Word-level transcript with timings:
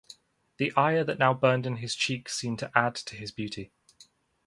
The 0.57 0.73
ire 0.75 1.03
that 1.03 1.19
now 1.19 1.31
burned 1.35 1.67
in 1.67 1.75
his 1.75 1.93
cheeks 1.93 2.33
seemed 2.33 2.57
to 2.57 2.71
add 2.75 2.95
to 2.95 3.15
his 3.15 3.31
beauty. 3.31 3.71